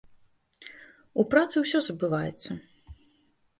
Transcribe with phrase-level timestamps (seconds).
[1.23, 2.51] У працы ўсё забываецца.